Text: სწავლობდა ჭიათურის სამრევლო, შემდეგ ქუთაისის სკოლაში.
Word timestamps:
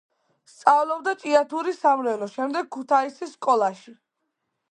სწავლობდა 0.51 1.13
ჭიათურის 1.23 1.77
სამრევლო, 1.83 2.29
შემდეგ 2.37 2.73
ქუთაისის 2.77 3.37
სკოლაში. 3.39 3.97